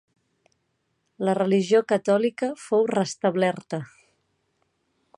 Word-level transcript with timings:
La 1.29 1.35
religió 1.39 1.83
catòlica 1.93 2.51
fou 2.65 2.91
restablerta. 2.95 3.85